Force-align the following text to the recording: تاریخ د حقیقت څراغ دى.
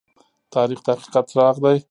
تاریخ 0.53 0.79
د 0.85 0.87
حقیقت 0.93 1.25
څراغ 1.31 1.55
دى. 1.63 1.77